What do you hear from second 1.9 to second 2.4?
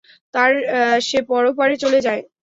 যায়।